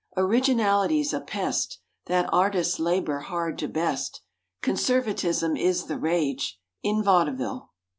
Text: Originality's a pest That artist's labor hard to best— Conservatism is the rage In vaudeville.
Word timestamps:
Originality's 0.17 1.13
a 1.13 1.21
pest 1.21 1.77
That 2.07 2.27
artist's 2.33 2.79
labor 2.79 3.19
hard 3.19 3.59
to 3.59 3.67
best— 3.67 4.23
Conservatism 4.63 5.55
is 5.55 5.85
the 5.85 5.99
rage 5.99 6.59
In 6.81 7.03
vaudeville. 7.03 7.69